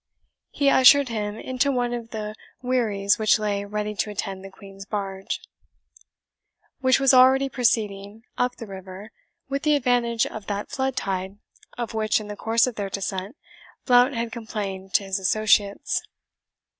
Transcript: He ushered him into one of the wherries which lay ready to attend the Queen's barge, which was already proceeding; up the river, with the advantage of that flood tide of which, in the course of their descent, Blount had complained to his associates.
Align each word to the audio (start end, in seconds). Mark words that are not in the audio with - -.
He 0.49 0.67
ushered 0.67 1.09
him 1.09 1.35
into 1.37 1.71
one 1.71 1.93
of 1.93 2.09
the 2.09 2.33
wherries 2.63 3.19
which 3.19 3.37
lay 3.37 3.65
ready 3.65 3.93
to 3.93 4.09
attend 4.09 4.43
the 4.43 4.49
Queen's 4.49 4.83
barge, 4.83 5.39
which 6.79 6.99
was 6.99 7.13
already 7.13 7.49
proceeding; 7.49 8.23
up 8.35 8.55
the 8.55 8.65
river, 8.65 9.11
with 9.47 9.61
the 9.61 9.75
advantage 9.75 10.25
of 10.25 10.47
that 10.47 10.71
flood 10.71 10.95
tide 10.95 11.37
of 11.77 11.93
which, 11.93 12.19
in 12.19 12.29
the 12.29 12.35
course 12.35 12.65
of 12.65 12.77
their 12.77 12.89
descent, 12.89 13.35
Blount 13.85 14.15
had 14.15 14.31
complained 14.31 14.91
to 14.95 15.03
his 15.03 15.19
associates. 15.19 16.01